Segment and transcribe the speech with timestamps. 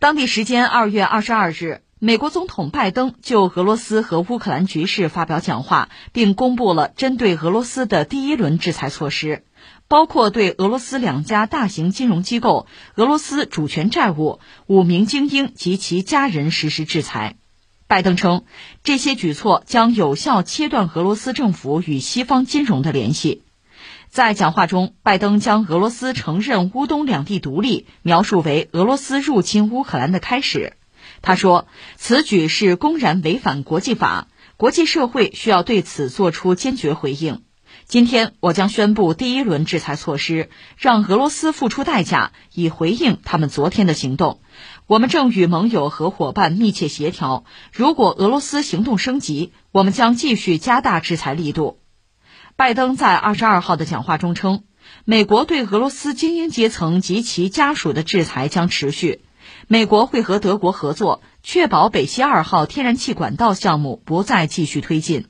[0.00, 9.44] 当地时间二月二十二日，美国总统拜登就俄罗斯和乌克兰局势发表讲话，并公布了针对俄罗斯的第一轮制裁措施，
[9.88, 17.36] 包括对俄罗斯两家大型金融机构、俄罗斯主权债务、五名精英及其家人实施制裁。
[17.86, 18.44] 拜登称，
[18.82, 23.42] 这些举措将有效切断俄罗斯政府与西方金融的联系。
[24.10, 30.72] 在讲话中，拜登将俄罗斯承认乌东两地独立描述为俄罗斯入侵乌克兰的开始。
[31.22, 37.42] 他说，此举是公然违反国际法，国际社会需要对此作出坚决回应。
[37.86, 44.40] 今天，我将宣布第一轮制裁措施，让俄罗斯付出代价，以回应他们昨天的行动。
[44.88, 51.78] 我们正与盟友和伙伴密切协调，如果俄罗斯行动升级，我们将继续加大制裁力度。
[52.60, 54.64] 拜登在二十二号的讲话中称，
[55.06, 59.22] 美国对俄罗斯精英阶层及其家属的制裁将持续。
[59.66, 65.28] 美国会和德国合作，确保北溪二号天然气管道项目不再继续推进。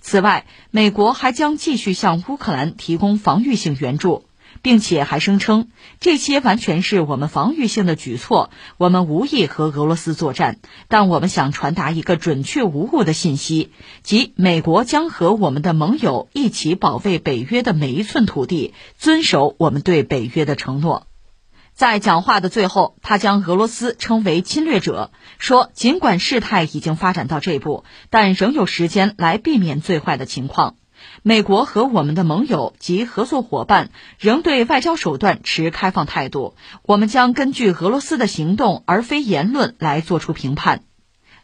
[0.00, 4.24] 此外，美国还将继续向乌克兰提供防御性援助，
[4.62, 5.68] 并且还声称
[6.00, 8.50] 这些完全是我们防御性的举措。
[8.78, 21.06] 我们无意和俄罗斯作战，但我们想传达一个准确无误的信息，即美国将和我们的盟友一起保卫北约的每一寸土地，遵守我们对北约的承诺。
[21.74, 30.76] 在讲话的最后，他将俄罗斯称为侵略者，说尽管事态已经发展到这一步，但仍有时间来避免最坏的情况。
[31.22, 40.82] 美国和我们的盟友及合作伙伴仍对外交手段持开放态度，我们将根据俄罗斯的行动而非言论来做出评判。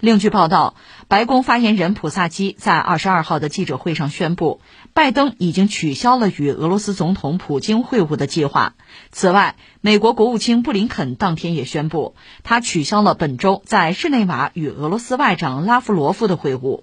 [0.00, 0.76] 另据报道，
[1.08, 4.60] 白宫发言人普萨基在二十二号的记者会上宣布，
[4.94, 8.74] 拜登已经取消了与俄罗斯总统普京会晤的计划。
[9.10, 12.14] 此外，美国国务卿布林肯当天也宣布，
[12.44, 16.82] 他取消了本周在日内瓦与俄罗斯外长拉夫罗夫的会晤。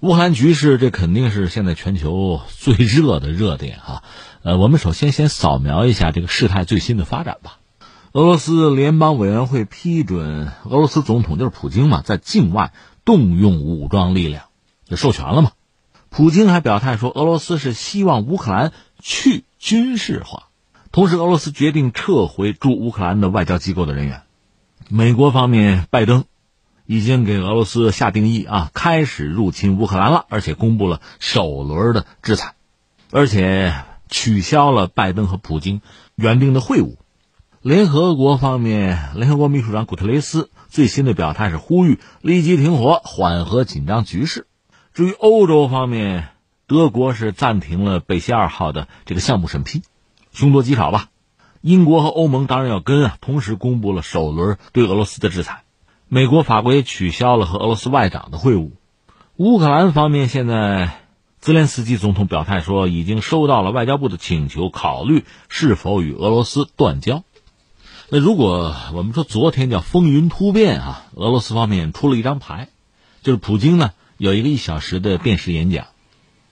[0.00, 4.04] 乌克兰局势，这肯定是现在全球最热的热点啊！
[4.44, 7.58] 呃，我们首先先扫描一下这个事态最新的发展吧。
[8.12, 12.72] 俄罗斯联邦委员会批准俄罗斯总统就是普京嘛，在境外
[13.04, 14.44] 动用武装力量，
[14.84, 15.50] 就授权了嘛。
[16.10, 20.44] 普京还表态说，俄罗斯是希望乌克兰去军事化，
[20.92, 24.22] 同时俄罗斯决定撤回驻乌克兰的外交机构的人员。
[24.88, 26.24] 美国方面，拜登
[26.88, 32.54] 已经给俄罗斯下定义啊，开始入侵乌克兰了，而且公布了首轮的制裁，
[33.10, 33.74] 而且
[34.08, 35.82] 取消了拜登和普京
[36.14, 36.96] 原定的会晤。
[37.60, 44.46] 联合国方面，联合国秘书长古特雷斯最新的表态是呼吁立即停火，缓和紧张局势。
[44.94, 46.28] 至于欧洲方面，
[46.66, 49.82] 德国是暂停了北溪二号的这个项目审批，
[50.32, 51.10] 凶多吉少吧。
[51.60, 55.64] 英国和欧盟当然要跟啊，同时公布了首轮对俄罗斯的制裁。
[56.10, 58.70] 美国、法国也取消了和俄罗斯外长的会晤。
[59.36, 61.02] 乌克兰方面，现在
[61.38, 67.24] 泽连斯基总统表态说，已经收到了外交部的请求，考虑是否与俄罗斯断交。
[68.08, 72.68] 那如果我们说昨天叫风云突变啊，俄罗斯方面出了一张牌，
[73.22, 75.88] 就是普京呢有一个一小时的电视演讲，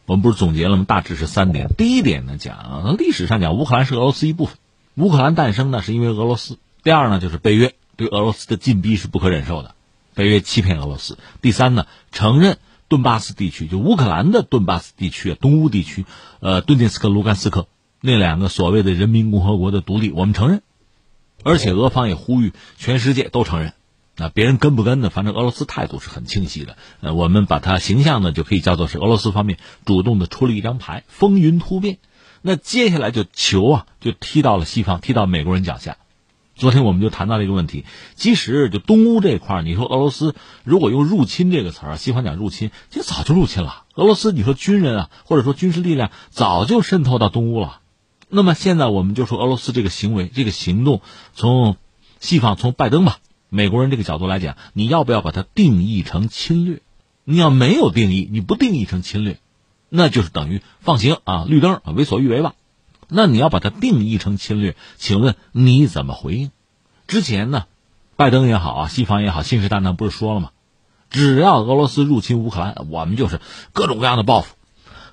[0.04, 0.84] 我们不是总结了吗？
[0.86, 1.68] 大致是三点。
[1.78, 4.58] 第一点呢讲历史上讲乌克兰是俄罗斯一部分，
[4.96, 6.58] 乌克兰诞生呢是因为俄罗斯。
[6.82, 9.74] 第二呢就是北约对俄罗斯的禁逼是不可忍受的，
[10.14, 11.18] 北约欺骗俄罗斯。
[11.40, 12.58] 第三呢承认
[12.88, 16.06] 顿巴斯地区就乌克兰的顿巴斯地区东乌地区，
[16.40, 17.66] 呃顿涅茨克、卢甘斯克
[18.00, 20.62] 那两个所谓的人民共和国的独立，我们承认。
[21.42, 23.72] 而且俄方也呼吁全世界都承认，
[24.16, 25.10] 那别人跟不跟呢？
[25.10, 26.76] 反正俄罗斯态度是很清晰的。
[27.00, 31.98] 呃，我们把它形象呢，就可以叫做是俄罗斯方面主动的出了一张牌，风云突变。
[32.42, 35.98] 那接下来就球啊，就踢到了西方，踢到美国人脚下。
[36.56, 37.84] 昨天我们就谈到了一个问题，
[38.14, 40.34] 其实就东乌这块你说俄罗斯
[40.64, 43.84] 如果用入侵这个词儿，西方讲入侵，其实早就入侵了。
[43.94, 47.80] 俄罗斯你说军人啊，或者说军事力量，早就渗透到东乌了。
[48.30, 51.02] 那么现在我们就说俄罗斯这个行为、这个行动，
[51.34, 51.76] 从
[52.20, 53.18] 西方、从拜登吧，
[53.50, 56.80] 美国人这个角度来讲，你要不要把它定义成侵略？
[57.24, 59.38] 你要没有定义，你不定义成侵略，
[59.91, 62.54] 那就是等于放行啊，绿灯为所欲为吧？
[63.08, 66.50] 那你要把它定义成侵略，请问你怎么回应？
[67.06, 67.66] 之前呢，
[68.16, 70.50] 拜登也好啊，西方也好，信誓旦旦不是说了吗？
[71.10, 73.41] 只要俄罗斯入侵乌克兰，我们就是
[73.72, 74.56] 各种各样的报复，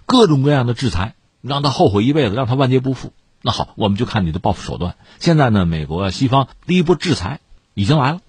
[0.05, 1.15] 各种各样的制裁。
[1.45, 3.11] 让他后悔一辈子，让他万劫不复。
[3.41, 4.95] 那好，我们就看你的报复手段。
[5.19, 7.41] 现在呢，美国、西方第一波制裁
[7.73, 8.21] 已经来了。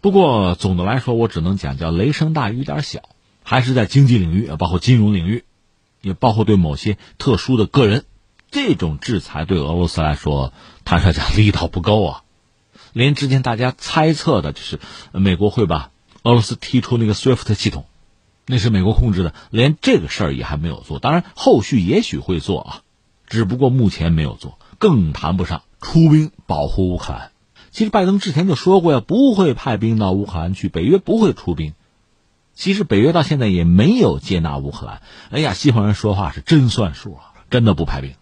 [0.00, 3.02] 不过总的来说，我只能讲叫雷声大雨点小，
[3.44, 5.44] 还是在经济领域，包括金融领域，
[6.00, 8.04] 也包括对某些特殊的个人，
[8.56, 10.54] 这种制裁对俄罗斯来说，
[10.86, 12.22] 坦率讲力道不够啊。
[12.94, 14.80] 连之前大家猜测的就是
[15.12, 15.90] 美国会把
[16.22, 17.84] 俄罗斯踢出那个 SWIFT 系统，
[18.46, 20.98] 那是美国控制的，连这个事儿也还没有做。
[20.98, 22.82] 当然，后续也许会做啊，
[23.26, 27.32] 只不过目前没有做，更谈不上出兵保护乌克兰。
[27.72, 31.74] 其实拜登之前就说过呀，不会派兵到乌克兰去，北约不会出兵。
[32.54, 35.02] 其实北约到现在也没有接纳乌克兰。
[35.30, 38.14] 哎呀，西方人说话是真算数啊，真的不派兵。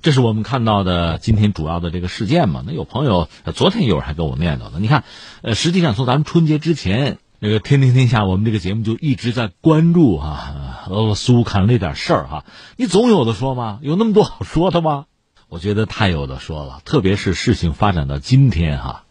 [0.00, 2.62] 这是我们看到的今天主要的这个事件嘛？
[2.66, 4.78] 那有朋友昨天有人还跟我念叨呢。
[4.80, 5.04] 你看，
[5.42, 12.44] 呃，实际上从咱们春节之前，那个天天天下我们这个节目就一直在关注啊，俄罗斯乌克兰那点事儿哈。
[12.76, 13.78] 你总有的说吗？
[13.82, 15.06] 有那么多好说的吗？
[15.48, 16.80] 我觉得太有的说了。
[16.84, 19.04] 特别是事情发展到今天哈，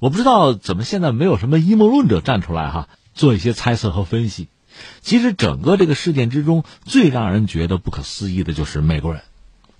[0.00, 4.48] 我不知道怎么现在没有什么阴谋论者站出来哈，做一些猜测和分析。
[5.00, 9.22] 其实整个这个事件之中，最让人觉得不可思议的就是美国人。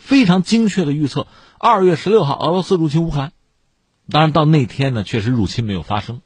[0.02, 1.28] 非常精确的预测，
[1.58, 3.32] 二月十六号俄罗斯入侵乌克兰。
[4.10, 6.20] 当然到那天呢，确实入侵没有发生。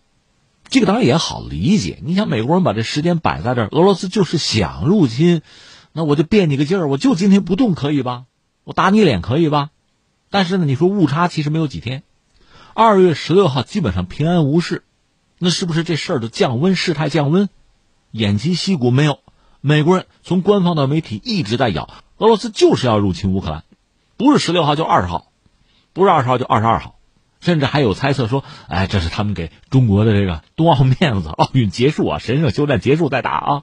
[0.68, 2.00] 这个当然也好理解。
[2.02, 5.42] 你想，美国人把这时间摆在这，俄罗斯就是想入侵，
[5.92, 8.24] 那我就变你个劲儿，我就今天不动可以吧？
[8.64, 9.68] 我打你脸可以吧？
[10.30, 12.02] 但是呢，你说误差其实没有几天，
[12.74, 14.84] 二月十六号基本上平安无事，
[15.38, 16.74] 那是不是这事儿的降温？
[16.74, 17.50] 事态降温？
[18.12, 19.20] 偃旗息鼓没有？
[19.60, 23.64] 美国人从官方到媒体一直在咬，俄罗斯就是要入侵乌克兰。
[24.16, 25.30] 不是十六号就二十号，
[25.92, 26.98] 不是二十号就二十二号，
[27.40, 33.62] 甚至还有猜测说，哎，这是他们给中国的这个冬奥面子，奥运结束啊，神圣休战结束再打啊，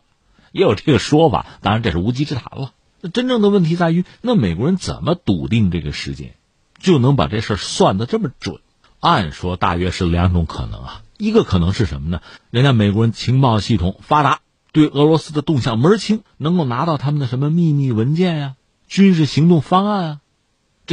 [0.51, 1.45] 也有这个说法。
[1.61, 2.71] 当然这是无稽之谈了。
[3.01, 6.35] 那真正的问题在于，那美国人怎么笃定这个时间，
[6.79, 8.59] 就能把这事算得这么准？
[9.00, 12.21] 按说大约是两种可能啊，一个可能是什么呢？
[12.51, 14.39] 人家美国人情报系统发达，
[14.71, 18.55] 对俄罗斯的动向门清，能够拿到他们的什么秘密文件呀、
[18.88, 20.19] 军事行动方案啊。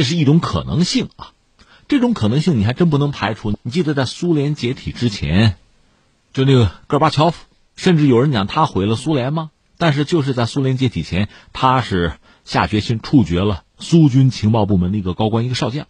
[0.01, 1.29] 这是一种可能性啊，
[1.87, 3.55] 这种可能性你还真不能排除。
[3.61, 5.57] 你记得在苏联解体之前，
[6.33, 7.45] 就那个戈尔巴乔夫，
[7.75, 9.51] 甚至有人讲他毁了苏联吗？
[9.77, 12.13] 但是就是在苏联解体前，他是
[12.45, 15.85] 下决心处决了苏军情报部门的一个高官，一个少将。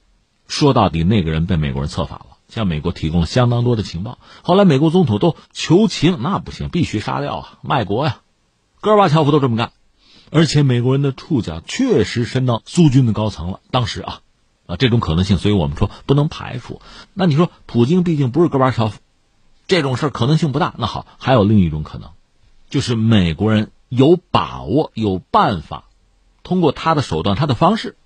[0.46, 4.20] 说到底，那个人被美国人策反了，向美国提供了相当多的情报。
[4.42, 8.20] 后来美国总统都求情，那不行，必须杀掉啊，卖国呀！
[8.82, 9.72] 戈尔巴乔夫都这么干。
[10.32, 13.60] 而且美国人的触角确实伸到苏军的高层了。
[13.70, 14.22] 当时啊，
[14.66, 16.82] 啊这种可能性，所以我们说不能排除。
[17.14, 19.00] 那你说普京毕竟不是戈巴乔夫，
[19.68, 20.74] 这种事可能性不大。
[20.78, 22.10] 那好，还有另一种可能，
[22.70, 25.90] 就是美国人有把握、有办法，
[26.44, 27.98] 通过他的手段、他的方式，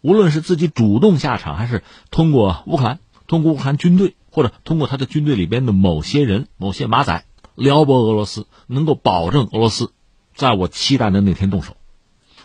[0.00, 9.92] 无论是自己主动下场，还是通过乌克兰、通过乌克兰军队，或者通过他的军队里边的某些人、某些马仔撩拨俄罗斯，能够保证俄罗斯。
[10.36, 11.76] 在我期待的那天动手，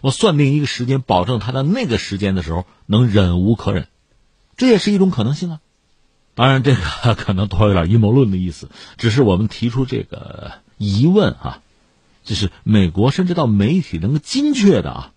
[0.01, 3.87] 我算定一个时间，保证他在那个时间的时候能忍无可忍，
[4.57, 5.59] 这也是一种可能性啊。
[6.33, 11.61] 当然，这个可能多有点阴谋论的意思，只是我们提出这个疑问啊，
[12.23, 15.13] 就是美国甚至到媒体能够精确的啊，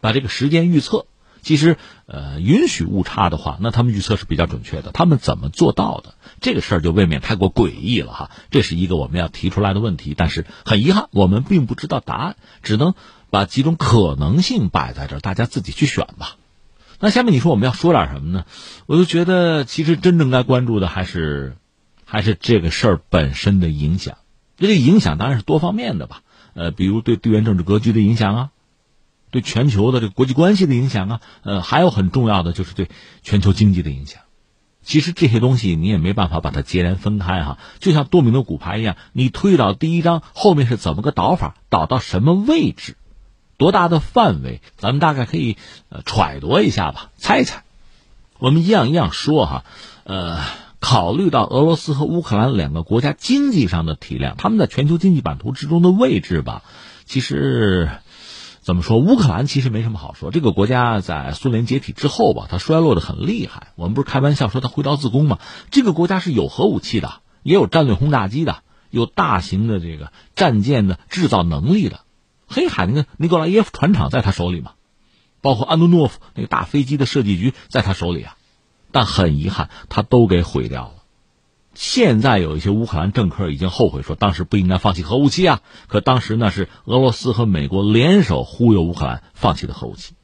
[0.00, 1.06] 把这个时间预测。
[1.42, 4.92] 其实，呃，允许误差的话，那他们预测是比较准确的。
[4.92, 6.14] 他们怎么做到的？
[6.40, 8.30] 这个事儿就未免太过诡异了哈。
[8.50, 10.14] 这是一个我们要提出来的问题。
[10.16, 12.94] 但是很遗憾，我们并不知道答案，只能
[13.28, 16.36] 把几种可能性摆在这儿，大家自己去选吧。
[17.00, 18.44] 那下面你说我们要说点什么呢？
[18.86, 21.56] 我就觉得，其实真正该关注的还是，
[22.04, 24.16] 还是这个事儿本身的影响。
[24.56, 26.22] 这个影响当然是多方面的吧。
[26.54, 28.50] 呃，比如对地缘政治格局的影响啊。
[29.32, 32.88] 对全球的这个国际关系的影响啊，呃，还有很重要的就是对
[33.24, 34.20] 全球经济的影响。
[34.84, 42.96] 其实这些东西你也没办法把它截然分开哈，就像多米诺骨牌一样，你推倒第一张，后面是怎么个倒法，倒到什么位置，
[43.56, 45.56] 多大的范围，咱们大概可以
[45.88, 47.62] 呃揣度一下吧，猜一猜。
[48.38, 49.64] 我们一样一样说哈，
[50.04, 50.40] 呃，
[50.80, 56.62] 考虑到俄罗斯和乌克兰两个国家经济上的体量，他们在全球经济版图之中的位置吧，
[57.06, 57.88] 其实。
[58.62, 58.98] 怎么说？
[58.98, 60.30] 乌克兰其实没什么好说。
[60.30, 63.72] 这个国家在苏联解体之后吧，它衰落的很厉害。
[63.74, 65.40] 我们不是开玩笑说它挥刀自宫吗？
[65.72, 72.02] 这个国家是有核武器的，也有战略轰炸机的，有大型的这个战舰的制造能力的。
[72.46, 74.72] 黑海那个尼古拉耶夫船厂在他手里嘛，
[75.40, 78.36] 包括安东诺夫那个大飞机的设计局在他手里啊。
[78.92, 81.01] 但很遗憾，他都给毁掉了。
[81.74, 85.60] 现在有一些乌克兰政客已经后悔说，当时不应该放弃核武器啊！
[85.88, 90.14] 可当时那是俄罗斯和美国联手忽悠乌克兰放弃的核武器。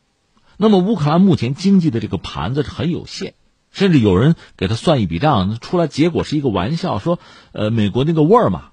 [0.58, 3.34] 那么乌克兰目前经济的这个盘子是很有限，
[3.70, 7.18] 甚至有人给他算一笔账，出来结果是一个玩笑，说，
[7.52, 8.72] 呃，美国那个沃尔玛，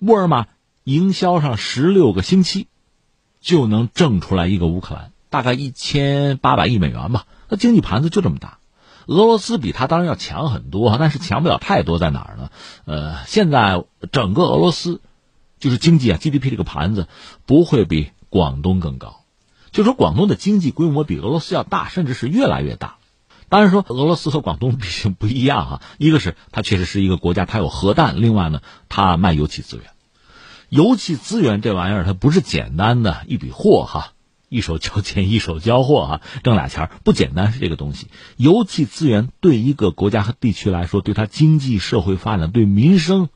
[0.00, 0.46] 沃尔玛
[0.84, 2.68] 营销上十六个星期，
[3.40, 7.26] 就能挣出来一个乌克兰，大概一千八百亿美元吧。
[7.48, 8.59] 那经济盘子就这么大。
[9.10, 12.50] 俄罗斯比他当然要强很多，但是强不了太多，在哪儿呢？
[12.84, 15.00] 呃，现在整个俄罗斯
[15.58, 17.08] 就是经济啊，GDP 这个盘子
[17.44, 19.24] 不会比广东更高。
[19.72, 22.98] 就说广东的经济规模比俄罗斯要大，甚至是越来越大。
[23.48, 29.86] 当然说俄罗斯和广东毕竟不一样哈，一个是它确实是一个国家，它有核弹；另外呢，它卖油气资源。
[30.68, 34.12] 油气资源这玩意儿，它不是简单的一笔货哈，
[34.50, 38.08] 一手交钱一手交货啊，挣俩钱不简单是这个东西。
[38.36, 43.28] 油气资源对一个国家和地区来说，对它经济社会发展、对民生、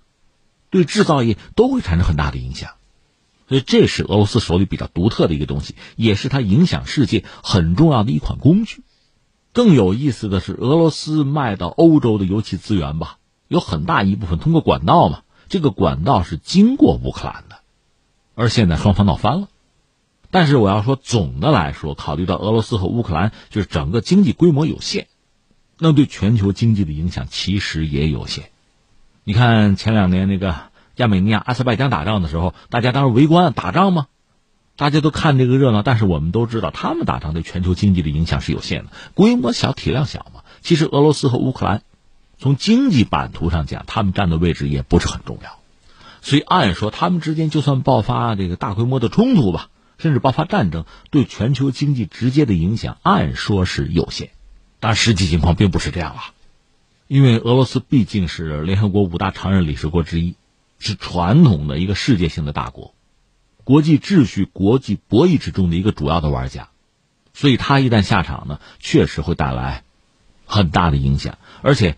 [0.70, 2.72] 对制造业都会产生很大的影响。
[3.48, 8.82] 所以这是俄罗斯手里比较独特的一个东西，也是它影响世界很重要的一款工具。
[9.52, 15.20] 更有意思的是，俄罗斯卖到欧洲的油气资源吧，有很大一部分通过管道嘛。
[15.48, 17.58] 这个管道是经过乌克兰的，
[18.34, 19.48] 而现在双方闹翻了。
[20.34, 25.06] 但是我要说，总的来说，考虑到俄罗斯和乌克兰就是整个经济规模有限，
[25.78, 28.46] 那对全球经济的影响其实也有限。
[29.22, 30.56] 你看前两年那个
[30.96, 34.08] 亚美尼亚、阿塞拜疆打仗的时候，大家当时围观打仗吗？
[34.74, 40.42] 大家都看这个热闹，但是我们都知道，他们打仗对全球经济的影响是有限的，规模小，体量小嘛。
[40.62, 41.82] 其实俄罗斯和乌克兰，
[42.38, 45.60] 从经济版图上讲，他们站的位置也不是很重要。
[46.22, 54.30] 所以按说，他们之间就算爆发这个大规模的冲突吧，甚至爆发战争，对全球经济直接的影响，按说是有限。
[54.80, 56.34] 但实际情况并不是这样啊，
[57.06, 60.34] 因为俄罗斯毕竟是联合国五大常任理事国之一，
[60.78, 62.94] 是传统的一个世界性的大国。
[63.62, 66.68] 国际秩序、国际博弈之中的一个主要的玩家，
[67.32, 69.84] 所以他一旦下场呢，确实会带来
[70.44, 71.38] 很大的影响。
[71.62, 71.96] 而且，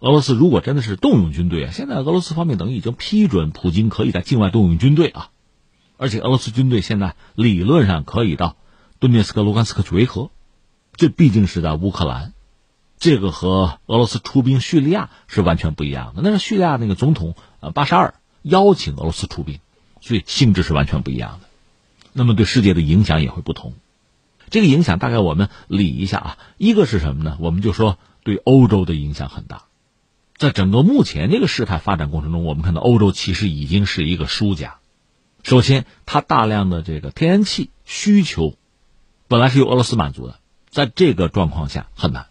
[0.00, 5.30] 俄罗斯如果真的是动用军队啊，现在俄罗斯方面等于已经批准普京可以在境外动用军队啊，
[5.98, 8.56] 而且俄罗斯军队现在理论上可以到
[8.98, 10.30] 顿涅斯克、卢甘斯克去维和，
[10.96, 12.32] 这毕竟是在乌克兰，
[12.98, 16.22] 这个和俄罗斯出兵叙利亚是完全不一样的。
[16.22, 19.60] 那是叙利亚那个总统呃巴沙尔邀请俄罗斯出兵。
[20.00, 21.48] 所以性质是完全不一样的，
[22.12, 23.74] 那么对世界的影响也会不同。
[24.48, 27.36] 这个影响大概我们理一下啊，一个是什么呢？
[27.40, 29.64] 我们就说对欧洲的影响很大。
[30.36, 34.76] 在整个目前这个事态发展过程中，我们看到欧洲其实已经是一个输家。
[35.48, 38.58] 首先，它大量的这个天然气需求
[39.28, 42.26] 本来是由俄罗斯满足的，在这个状况下很难。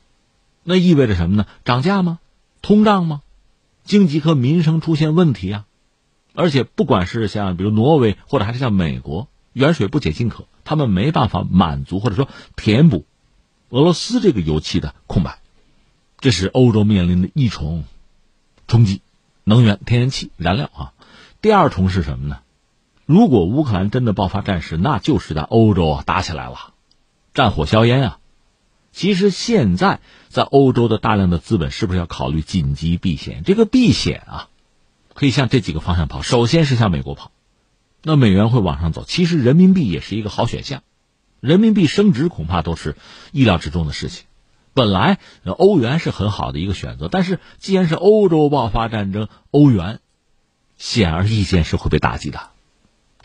[0.63, 1.47] 那意味着什么呢？
[1.65, 2.19] 涨价吗？
[2.61, 3.23] 通胀吗？
[3.83, 5.65] 经济和民生出现问题啊？
[6.35, 13.03] 而且，不管是像比如挪威，或者还是像美国，远水不解近渴，他们没办法满足或者说填补
[13.69, 15.39] 俄罗斯这个油气的空白，
[16.19, 17.83] 这是欧洲面临的一重
[18.67, 19.01] 冲击：
[19.43, 20.93] 能源、天然气、燃料啊。
[21.41, 22.41] 第二重是什么呢？
[23.07, 26.73] 如果乌克兰真的爆发战事，那就是在欧洲啊打起来了，
[27.33, 28.19] 战火硝烟啊。
[28.91, 33.43] 其实现在在欧洲的大量的资本，是不是要考虑紧急避险？
[33.43, 34.49] 这个避险啊。
[35.13, 37.31] 可以向这几个方向跑，首先是向美国跑，
[38.03, 39.03] 那美元会往上走。
[39.03, 40.83] 其实人民币也是一个好选项，
[41.39, 42.95] 人民币升值恐怕都是
[43.31, 44.25] 意料之中的事情。
[44.75, 50.01] 本来欧元是很好的一个选择，但是既然是欧洲爆发战争，欧元
[50.77, 52.51] 显而易见是会被打击的。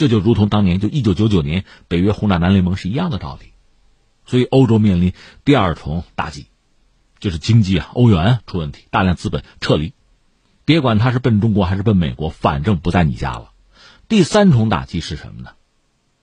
[0.02, 3.52] 这就如同当年就一九九九年北约轰炸南联盟是一样的道理。
[4.26, 5.12] 所以欧洲面临
[5.44, 6.46] 第二重打击，
[7.20, 9.92] 就是经济啊，欧元出问题，大量资本撤离。
[10.64, 13.52] 别管他是奔中国还是奔美国，反正不在你家了。
[14.08, 15.50] 第三重打击是什么呢？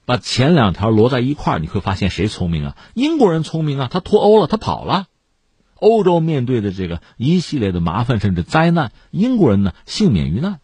[0.04, 2.78] 把前两条摞在一块儿，你会发现谁聪明啊？
[2.96, 5.06] 英国人聪明啊，他脱欧了，他跑了。
[5.76, 10.60] 欧洲面对的这个一系列的麻烦甚至灾难，英国人呢幸免于难。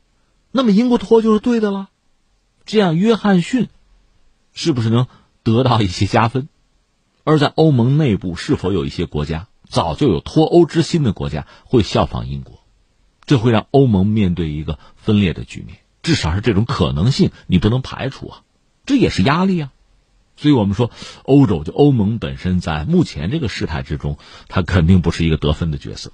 [0.51, 1.87] 那么英国脱就是对的了。
[2.65, 3.69] 这样，约翰逊
[4.53, 5.07] 是不是能
[5.43, 6.49] 得到一些加分？
[7.23, 12.59] 而在欧盟内部，是否有一些国家早就有脱欧之心的国家会效仿英国？
[13.25, 18.43] 这会让欧盟面对一个分裂的局面，至少是这种可能性，你不能排除啊，
[18.85, 19.71] 这也是压力啊。
[20.37, 20.91] 所以我们说，
[21.23, 24.17] 欧洲就欧盟本身在目前这个事态之中，
[24.47, 26.11] 它肯定不是一个得分的角色。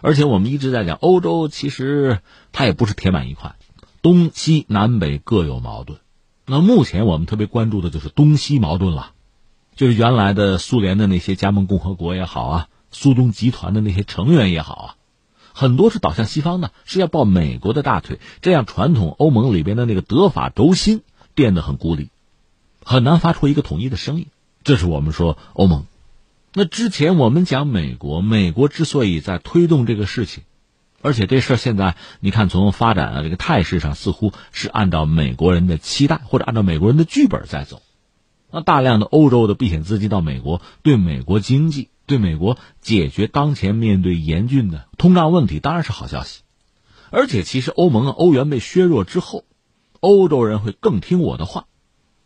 [0.00, 2.20] 而且我们一直在讲，欧洲其实
[2.52, 3.54] 它也不是铁板一块，
[4.04, 5.98] 东西南北各有矛盾。
[6.44, 9.12] 那目前我们特别关注的就是东西矛盾了，
[9.76, 14.96] 就是原来的苏联的那些加盟共和国也好啊，苏东集团的那些成员也好啊。
[15.54, 21.00] 很多是倒向西方的，是要抱美国的大腿，这样传统欧盟里边的那个德法轴心
[21.34, 22.10] 变得很孤立，
[22.84, 24.26] 很难发出一个统一的声音。
[24.64, 25.86] 这是我们说欧盟。
[26.52, 30.44] 那之前我们讲美国，美国之所以在推动这个事情，
[31.04, 37.82] 而且这事儿现在你看从发展啊这个态势上，似乎是按照美国人的期待或者按照美国人的剧本在走。
[38.50, 46.40] 那大量的欧洲的避险资金到美国，对美国经济对美国解决当前面对严峻的通胀问题当然是好消息。
[47.10, 49.44] 而且，其实欧盟啊、欧元被削弱之后，
[50.00, 51.66] 欧洲人会更听我的话，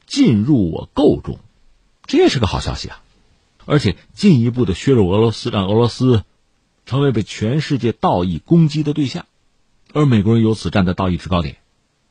[0.06, 1.40] 进入我购中，
[2.06, 3.02] 这也是个好消息啊。
[3.66, 6.22] 而且，进一步的削弱俄罗斯，让俄罗斯
[6.88, 9.26] 成为被全世界道义攻击的对象，
[9.92, 11.58] 而美国人由此站在道义制高点，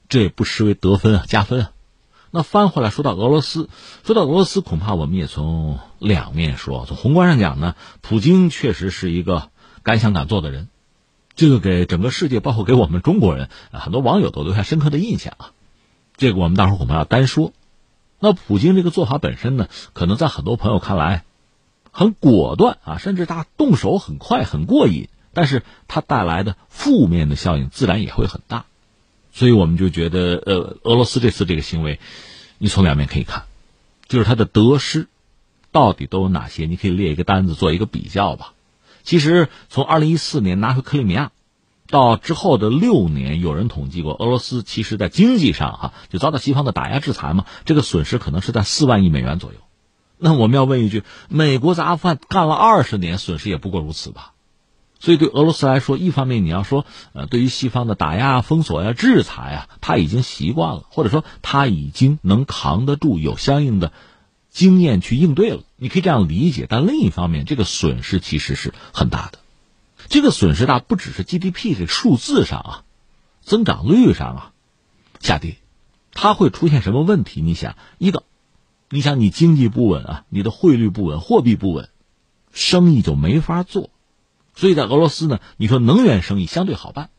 [0.07, 1.71] 这也不失为得分啊，加分啊。
[2.29, 3.69] 那翻回来说到俄罗斯，
[4.05, 6.85] 说到俄罗斯，恐怕我们也从两面说。
[6.85, 9.49] 从宏观上讲呢，普京确实是一个
[9.81, 10.67] 敢想敢做的人，
[11.35, 15.51] 这个给整个世界，包括给我们中国人，很多网友都留下深刻的印象啊。
[16.17, 17.51] 这个我们待会儿恐怕要单说。
[18.19, 21.23] 那普京这个做法本身呢，可能在很多朋友看来
[21.97, 28.65] 很果断啊，甚至他动手很快很过瘾，但是他带来的负面的效应自然也会很大。
[29.33, 31.99] 所以我们就觉得，呃，俄罗斯这次这个行为，
[32.59, 33.45] 你从两面可以看，
[34.07, 35.07] 就是它的得失
[35.71, 36.67] 到底都有哪些？
[36.67, 38.53] 你可以列一个单子做一个比较吧。
[39.01, 41.31] 其实从二零一四年拿回克里米亚
[41.87, 49.57] 到之后的六年，有人统计过，俄罗斯其实在经济上哈就遭到西方的打压制裁嘛，这个损失可能是在四万亿美元左右。
[50.17, 54.33] 那我们要问一句：美国在阿富汗干了二十年，损失也不过如此吧？
[54.99, 56.83] 所以，对俄罗斯来说，一方面你要说，
[57.13, 63.91] 呃，对于西方的打压、封锁呀、制裁啊，他已经习惯了，或者说他已经能扛得住，有相应的
[64.49, 65.61] 经验去应对了。
[65.75, 66.65] 你可以这样理解。
[66.67, 69.37] 但另一方面，这个损失其实是很大的。
[70.07, 72.83] 这个损失大，不只是 GDP 这个数字上啊，
[73.43, 74.51] 增长率上啊
[75.19, 75.57] 下跌，
[76.11, 77.41] 它会出现什么问题？
[77.41, 78.23] 你想，一个，
[78.89, 81.89] 你想你经济不稳啊，你的汇率不稳，货币不稳，
[82.51, 83.89] 生意就没法做。
[84.55, 87.09] 所以在俄罗斯呢，你说能源生意相对好办，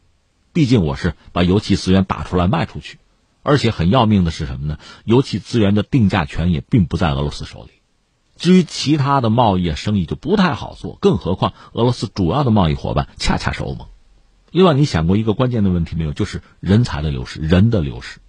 [0.53, 2.99] 毕竟我是把油气资源打出来卖出去，
[3.43, 4.79] 而且很要命的是什么呢？
[5.05, 7.71] 油气资源的定价权也并不在俄罗斯手里。
[8.37, 13.89] 至于其他的贸易生意就不太好做，更何况俄罗斯主要的贸易伙伴恰恰是欧盟。
[14.51, 16.13] 另外，你想过一个关键的问题没有？
[16.13, 18.21] 就是人才的流失，人的流失，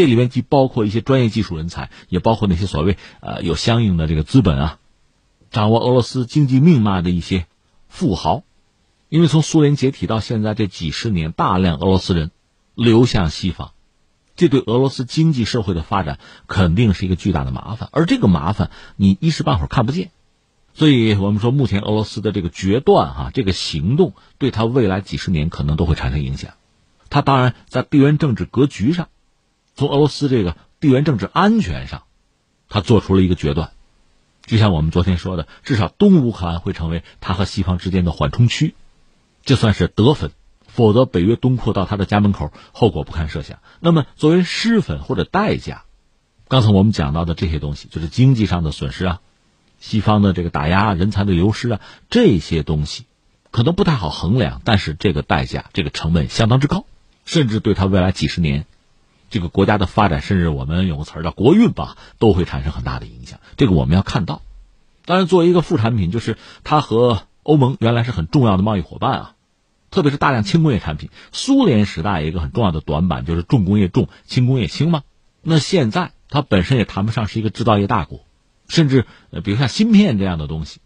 [0.00, 4.78] 这里面既包括一些专业技术人才，也包括那些所谓呃有相应的这个资本啊，
[5.50, 7.44] 掌握俄罗斯经济命脉的一些
[7.90, 8.42] 富豪。
[9.10, 12.30] 因为从苏联解体到现在这几十年，大量俄罗斯人
[12.74, 13.72] 流向西方，
[14.36, 17.90] 这对俄罗斯经济社会的发展肯定是一个巨大的麻烦。
[17.92, 20.12] 而这个麻烦你一时半会儿看不见，
[20.72, 26.52] 所以我们说目前俄罗斯的这个决断哈，这个行动对他未来几十年可能都会产生影响。
[27.10, 29.08] 他当然在地缘政治格局上，
[29.80, 32.02] 从俄罗斯这个地缘政治安全上，
[32.68, 33.70] 他做出了一个决断。
[34.44, 38.74] 就像我们昨天说的，至少东乌克兰会成为他和西方之间的缓冲区。
[39.42, 40.32] 这算是得分，
[40.66, 43.60] 否则北约东扩到他的家门口，后果不堪设想。
[43.80, 45.84] 那么作为失分或者代价，
[46.48, 49.20] 刚才我们讲到的这些东西，就是经济上的损失啊，
[49.78, 53.06] 西方的这个打压、人才的流失啊，这些东西
[53.50, 56.84] 可能不太好衡量，但是这个代价、这个成本相当之高，
[57.24, 58.66] 甚至对他未来几十年
[59.30, 63.40] 这个国家的发展，甚至我们有个词儿叫国运吧，都会产生很大的影响。
[63.56, 64.42] 这个我们要看到。
[65.06, 67.22] 当然，作为一个副产品，就是它和。
[67.42, 69.34] 欧盟原来是很重要的贸易伙伴啊，
[69.90, 71.08] 特别是大量轻工业产品。
[71.32, 75.02] 苏联时代一个很重要的短板就是重工业重，轻工业轻嘛。
[75.40, 78.26] 那现在它本身也谈不上是一个制造业大国，
[78.68, 80.80] 甚至呃，比如像芯片这样的东西，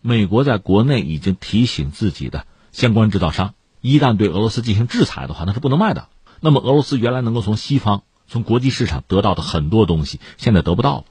[0.00, 6.08] 美国在国内已经提醒自己的相关制造商，一旦对俄罗斯进行制裁的话，那是不能卖的。
[6.42, 11.04] 那么俄罗斯原来能够从西方、从国际市场得到的很多东西，现在得不到了，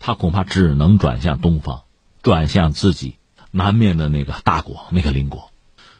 [0.00, 1.82] 它恐怕只能转向东方，
[2.22, 3.14] 转向自己。
[3.52, 5.50] 南面的那个大国，那个邻国，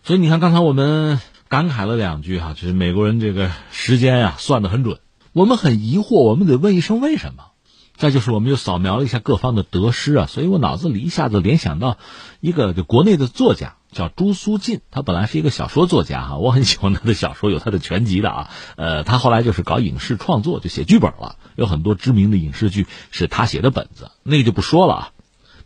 [0.04, 5.00] 所以你看，刚才我们感慨了两句哈，就是美国人这个时间呀算得很准。
[5.32, 7.46] 我们很疑惑，我们得问一声为什么？
[7.96, 11.98] 再就是，我们又扫描了一下各方的得失啊，所以我脑子里一下子联想到
[12.38, 18.50] 一个国内的作家叫朱苏进，他本来是一个小说作家哈，我很喜欢他的小说，有他的全集的啊。
[18.76, 25.12] 呃，他后来就是搞影视创作，就写剧本了，有很多知名的影视剧是他写的本子，那个就不说了啊。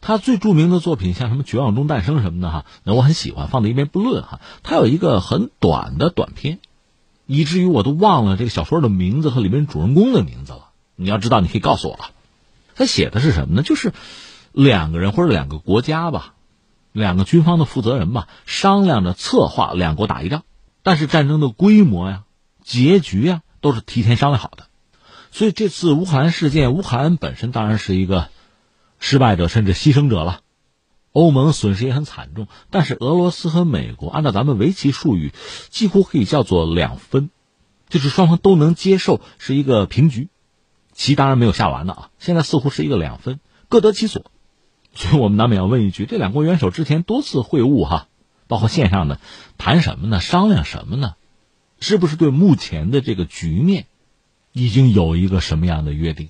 [0.00, 4.40] 他最著名的作品像什么《绝望中诞生》什么的哈，那我很喜欢，放在一边不论哈。
[4.62, 6.58] 他有一个很短的短片，
[7.26, 10.68] 以至于我都忘了这个小说的名字和里面主人公的名字了。
[10.96, 12.10] 你要知道，你可以告诉我了。
[12.74, 13.62] 他写的是什么呢？
[13.62, 13.92] 就是
[14.52, 16.33] 两个人或者两个国家吧，
[16.94, 20.44] 两个军方的负责人吧，商量着策划两国打一仗，
[20.82, 22.24] 但是战争的规模呀、
[22.62, 24.68] 结局呀都是提前商量好的。
[25.30, 28.30] 所以这次乌克兰事件，乌克兰本身当然是一个。
[29.00, 30.40] 失败者甚至牺牲者了，
[31.12, 35.32] 欧盟损失也很惨重，但是俄罗斯和美国按照咱们围棋术语，
[35.68, 37.28] 几乎可以叫做两分，
[37.90, 40.30] 就是双方都能接受是一个平局，
[40.94, 44.24] 棋当然没有下完的啊，现在似乎是一个两分，各得其所，
[44.94, 48.08] 所以我们难免要问一句：这两国元首之前多次会晤哈，
[48.46, 49.18] 包括线上的，
[49.58, 50.20] 谈什么呢？
[50.20, 51.14] 商量什么呢？
[51.80, 53.86] 是不是对目前的这个局面，
[54.52, 56.28] 已经有一个什么样的约定？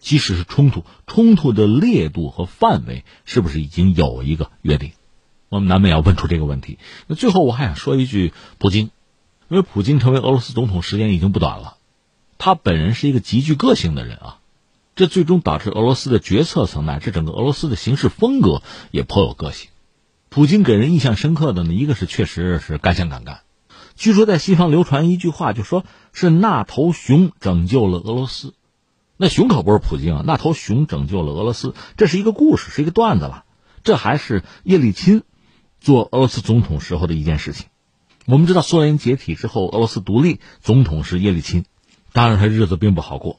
[0.00, 4.92] 即使是冲突，冲突的烈度和范围，是不是已经有一个约定？
[5.48, 6.78] 我们难免要问出这个问题。
[7.08, 8.90] 那最后我还想说一句：普京，
[9.48, 11.78] 因为普京成为俄罗斯总统时间已经不短了，
[12.38, 14.37] 他本人是一个极具个性的人啊。
[14.98, 19.70] 这最终导致俄罗斯的决策层乃至整个俄罗斯的行事风格也颇有个性。
[20.28, 23.42] 普京给人印象深刻的呢，一个是确实是敢想敢干。
[23.94, 28.54] 据说在西方流传一句话，就说是那头熊拯救了俄罗斯。
[29.16, 33.44] 那熊可不是普京啊，那头熊拯救了俄罗斯，这是一个故事，是一个段子了。
[33.84, 35.22] 这还是叶利钦
[35.78, 37.66] 做俄罗斯总统时候的一件事情。
[38.26, 41.66] 我们知道苏联解体之后，俄罗斯独立，总统是叶利钦，
[42.12, 43.38] 当然他日子并不好过。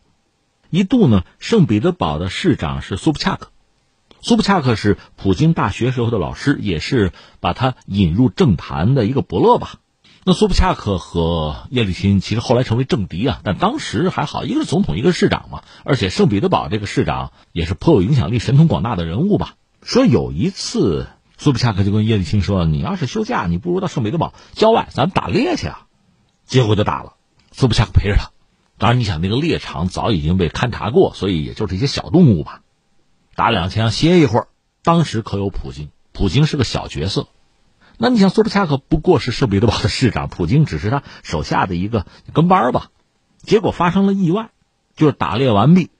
[0.70, 3.50] 一度呢，圣彼得堡的市长是苏布恰克，
[4.22, 9.80] 苏布恰克是普京大学时候的老师，也是把他引入政坛的一个伯乐吧。
[10.26, 15.64] 那苏布恰克和叶利钦其实后来成为政敌啊，但当时还好，一个是总统，一个是市长嘛。
[15.84, 19.56] 而且圣彼得堡这个市长也是颇有影响力、神通广大的人物吧。
[19.82, 25.88] 说有一次，苏布恰克就跟叶利钦说：“你要是休假，你不如到圣彼得堡郊外，咱们打猎去啊。”
[26.46, 27.14] 结果就打了，
[27.54, 28.32] 苏布恰克陪着他。
[28.80, 32.62] 当然，你想那个猎场早已经被勘察过，所以也就是一些小动物吧。
[33.36, 34.48] 打两枪歇一会儿。
[34.82, 37.28] 当时可有普京，普京是个小角色。
[37.98, 42.90] 那你想，苏布恰克不过是圣彼得堡的市长，普京只是他手下的一个跟班吧。
[43.42, 44.52] 结果发生了意外，
[44.96, 45.92] 就是打猎完毕，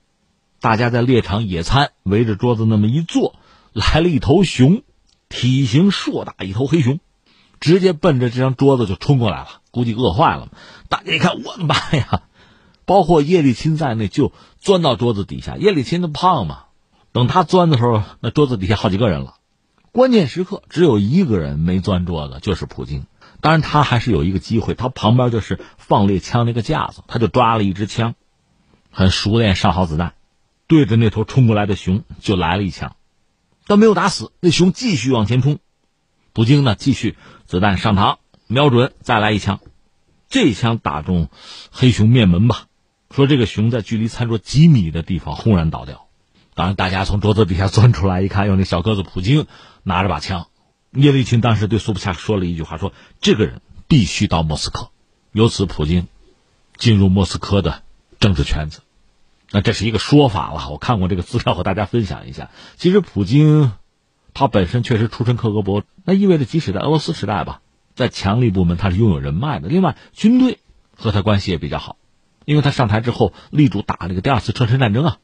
[0.60, 3.36] 大家在猎场野餐，围着桌子那么一坐，
[3.74, 4.82] 来了一头熊，
[5.28, 7.00] 体型硕大，一头黑熊，
[7.60, 10.48] 直接奔着这张桌子就冲过来了，估计饿坏了。
[10.88, 12.22] 大家一看，我的妈呀！
[12.90, 15.56] 包括叶利钦在内，就钻到桌子底下。
[15.56, 16.64] 叶利钦他胖嘛，
[17.12, 19.36] 等他钻的时候，那桌子底下好几个人了。
[19.92, 23.06] 关键时刻只有一个人没钻桌子，就是普京。
[23.40, 28.16] 当然，他还是有一个机会，他旁边就是放猎枪那个架子，他就抓了一支枪，
[28.90, 30.14] 很熟练上好子弹，
[30.66, 32.96] 对着那头冲过来的熊就来了一枪，
[33.68, 34.32] 但没有打死。
[34.40, 35.60] 那熊继续往前冲，
[36.32, 38.16] 普京呢继续子弹上膛，
[38.48, 39.60] 瞄准再来一枪，
[40.28, 41.28] 这一枪打中
[41.70, 42.66] 黑熊面门吧。
[43.14, 46.06] 说这个熊在距离餐桌几米的地方轰然倒掉，
[46.54, 49.46] 当然大家从桌子底下钻出来一看，有那小个子普京
[49.82, 50.46] 拿着把枪。
[50.92, 54.90] 叶利钦当时对苏布恰说了一句话：“说这个人必须到莫斯科。”
[55.32, 56.08] 由此，普京
[56.76, 57.82] 进入莫斯科的
[58.18, 58.80] 政治圈子。
[59.50, 62.50] 那这是一个说法了，我看过这个资料和大家分享一下。
[62.76, 63.72] 其实普京
[64.34, 67.60] 他本身确实出身克格勃，那意味着即使在俄罗斯时代吧，
[67.94, 69.68] 在强力部门他是拥有人脉的。
[69.68, 70.58] 另外，军队
[70.96, 71.96] 和他关系也比较好。
[72.44, 75.18] 因为他上台之后力主打这个第二次车臣战争啊，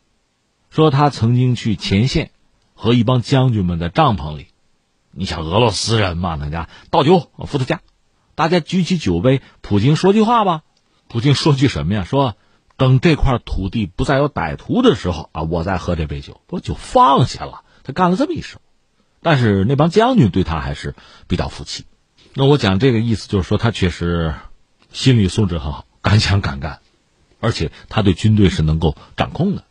[0.70, 2.30] 说他曾经去前线，
[2.74, 4.48] 和一帮将军们在帐篷里，
[5.10, 7.80] 你想俄罗斯人嘛，那家倒酒伏特加，
[8.34, 10.62] 大家举起酒杯，普京说句话吧，
[11.08, 12.04] 普京说句什么呀？
[12.04, 12.36] 说
[12.76, 17.62] 等这块土地不再有歹徒的时候啊，我再喝这杯酒，不酒放下了？
[17.82, 18.60] 他干了这么一手，
[19.22, 20.94] 但是那帮将军对他还是
[21.26, 21.86] 比较服气。
[22.34, 24.34] 那我讲这个意思就是说，他确实
[24.92, 26.80] 心理素质很好，敢想敢干。
[27.40, 29.64] 而且他对军队是能够掌控的，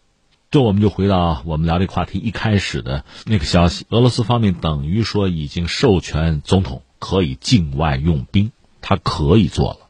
[0.51, 8.51] 这我们就回到我们聊这个话题一开始的那个消息：俄罗斯方面等于说已经授权总统可以境外用兵，
[8.81, 9.84] 他可以做了。